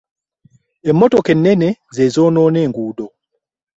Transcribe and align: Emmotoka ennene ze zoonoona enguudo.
Emmotoka 0.89 1.29
ennene 1.35 1.69
ze 1.95 2.05
zoonoona 2.13 2.57
enguudo. 2.65 3.05